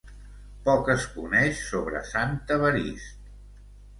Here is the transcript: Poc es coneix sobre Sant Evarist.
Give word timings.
Poc 0.67 0.87
es 0.93 1.03
coneix 1.17 1.59
sobre 1.73 2.01
Sant 2.13 2.33
Evarist. 2.57 3.31